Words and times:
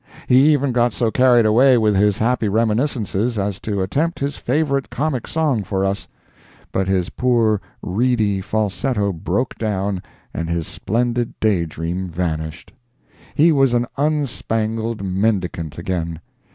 He 0.27 0.51
even 0.51 0.71
got 0.71 0.93
so 0.93 1.11
carried 1.11 1.45
away 1.45 1.77
with 1.77 1.95
his 1.95 2.17
happy 2.17 2.49
reminiscences 2.49 3.37
as 3.37 3.59
to 3.59 3.83
attempt 3.83 4.17
his 4.17 4.35
favorite 4.35 4.89
comic 4.89 5.27
song 5.27 5.61
for 5.61 5.85
us, 5.85 6.07
but 6.71 6.87
his 6.87 7.11
poor 7.11 7.61
reedy 7.83 8.41
falsetto 8.41 9.13
broke 9.13 9.59
down 9.59 10.01
and 10.33 10.49
his 10.49 10.65
splendid 10.67 11.39
day 11.39 11.67
dream 11.67 12.09
vanished. 12.09 12.73
He 13.35 13.51
was 13.51 13.75
an 13.75 13.85
unspangled 13.95 15.03
mendicant 15.03 15.77
again. 15.77 16.19